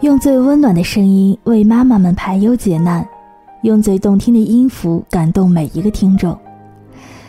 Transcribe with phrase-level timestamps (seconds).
[0.00, 3.06] 用最温暖的声音为妈妈们排忧解难，
[3.62, 6.38] 用最动听的音符感动每一个听众。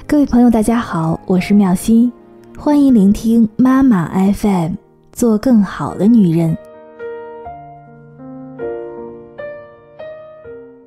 [0.07, 2.11] 各位朋友，大家好，我是妙心，
[2.57, 4.73] 欢迎聆听妈妈 FM，
[5.11, 6.57] 做更好的女人。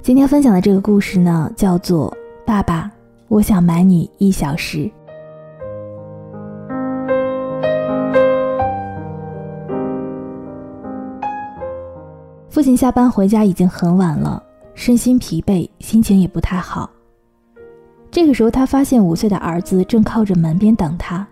[0.03, 2.11] 今天分享的这个故事呢，叫做
[2.45, 2.91] 《爸爸，
[3.29, 4.79] 我想买你一小时》。
[12.51, 14.43] 父亲下班回家已经很晚了，
[14.75, 16.91] 身心疲惫，心情也不太好。
[18.11, 21.25] 这个时候，他发现五岁的儿子正靠着门边等他。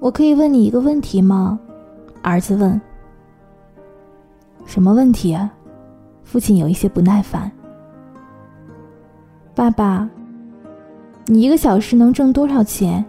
[0.00, 1.56] 我可以问你一个问题吗？
[2.20, 2.80] 儿子问。
[4.66, 5.48] 什么问题啊？
[6.30, 7.50] 父亲有一些不耐烦。
[9.52, 10.08] 爸爸，
[11.26, 13.04] 你一个小时能挣多少钱？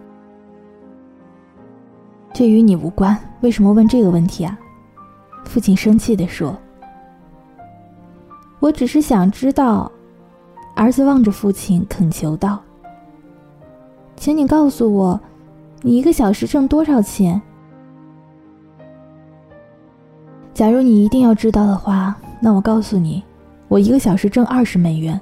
[2.34, 4.58] 这与你无关，为什么问这个问题啊？
[5.46, 6.58] 父亲生气地说
[8.60, 9.92] ：“我只是想知道。”
[10.76, 12.60] 儿子望着父亲恳求道
[14.18, 15.22] ：“请你告诉我，
[15.84, 17.40] 你一个小时挣多少钱？
[20.56, 23.24] 假如你一定要知道的话，那我告诉你，
[23.68, 25.20] 我一个小时挣二十美元。”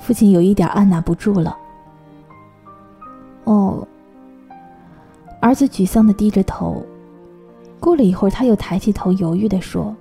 [0.00, 1.56] 父亲有一点按捺不住了。
[3.44, 3.86] 哦，
[5.40, 6.84] 儿子沮丧的低着头。
[7.78, 9.94] 过了一会儿，他又抬起头，犹豫地说：“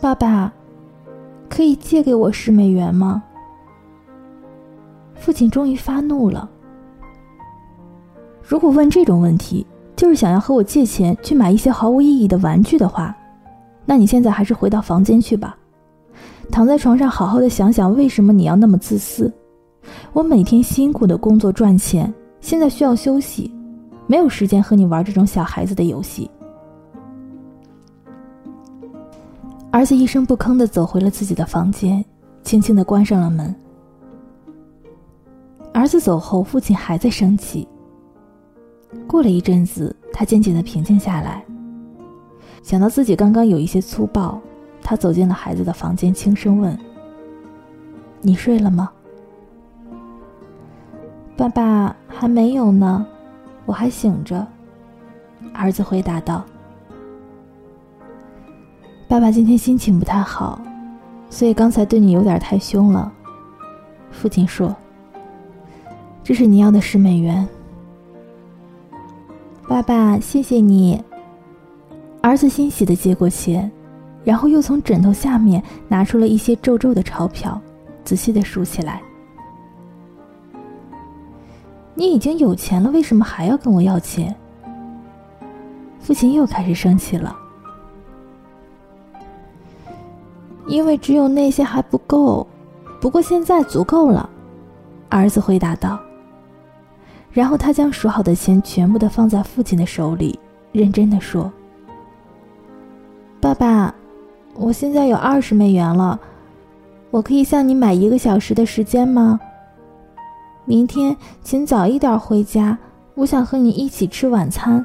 [0.00, 0.52] 爸爸，
[1.48, 3.22] 可以借给我十美元吗？”
[5.16, 6.48] 父亲终于发怒了
[8.42, 13.16] ：“如果问这种问题，就是想要和我借钱去买一些毫无意义的玩具的话，
[13.88, 15.56] 那你现在还是回到房间去吧，
[16.50, 19.32] 躺在床上好好的想想为什么你要那么自私。
[20.12, 23.50] 我每天辛苦的工作赚钱，现在需要休息，
[24.06, 26.30] 没有时间和你玩这种小孩子的游戏。”
[29.72, 32.04] 儿子一声不吭的走回了自己的房间，
[32.42, 33.56] 轻轻的关上了门。
[35.72, 37.66] 儿子走后，父亲还在生气。
[39.06, 41.42] 过了一阵子，他渐渐的平静下来。
[42.62, 44.40] 想到自己刚刚有一些粗暴，
[44.82, 46.78] 他走进了孩子的房间，轻声问
[48.20, 48.90] ：“你睡了吗
[51.36, 53.06] ？”“爸爸还没有呢，
[53.64, 54.46] 我还醒着。”
[55.54, 56.44] 儿子回答道。
[59.08, 60.60] 爸爸今天心情不太好，
[61.30, 63.10] 所以刚才对你有点太凶了。
[64.10, 64.74] 父亲说
[66.22, 67.48] ：“这是你要的十美元。”
[69.66, 71.02] 爸爸，谢谢你。
[72.28, 73.70] 儿子欣喜的接过钱，
[74.22, 77.58] 然后又从枕头下面拿出了一些皱皱的钞票，
[78.04, 79.00] 仔细的数起来。
[81.94, 84.36] 你已经有钱了，为什么还要跟我要钱？
[86.00, 87.34] 父亲又开始生气了。
[90.66, 92.46] 因为只有那些还不够，
[93.00, 94.28] 不过现在足够了，
[95.08, 95.98] 儿子回答道。
[97.32, 100.38] 然后他将数好的钱全部的放在父亲的手里，
[100.72, 101.50] 认真的说
[103.40, 103.94] ：“爸爸，
[104.56, 106.18] 我现在有二十美元了，
[107.12, 109.38] 我可以向你买一个小时的时间吗？
[110.64, 112.76] 明天请早一点回家，
[113.14, 114.84] 我想和你一起吃晚餐。”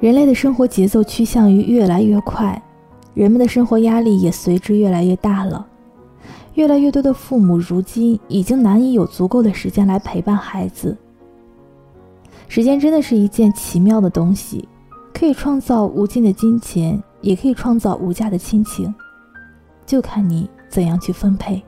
[0.00, 2.62] 人类的生活节奏趋向于越来越快，
[3.14, 5.66] 人们的生活压力也随之越来越大了。
[6.54, 10.94] 越来越多的父母如今已经难以有足够的时间来陪伴孩子。
[12.50, 14.68] 时间真的是一件奇妙的东西，
[15.14, 18.92] 可以创造无尽的金钱，也可以创造无价的亲情，
[19.86, 21.62] 就看你怎样去分配。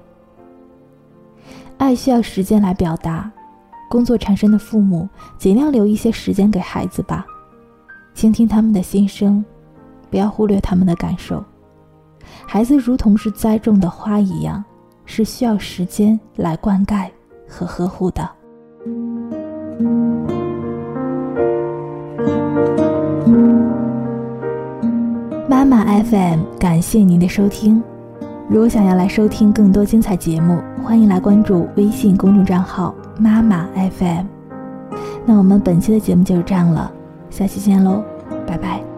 [1.78, 3.31] 爱需要时间来表达，
[3.88, 7.25] 工作产生的父母尽量留一些时间给孩子吧。
[8.12, 9.45] 倾听他们的心声，
[10.10, 11.45] 不要忽略他们的感受。
[12.45, 14.65] 孩子如同是栽种的花一样，
[15.04, 17.09] 是需要时间来灌溉
[17.47, 18.28] 和呵护的。
[25.64, 27.80] 妈妈 FM，感谢您的收听。
[28.48, 34.26] 如果想要来收听更多精彩节目，欢迎来关注微信公众账号“妈妈 FM”。
[35.24, 36.91] 那我们本期的节目就是这样了。
[37.30, 38.03] 下期见喽，
[38.44, 38.91] 拜拜。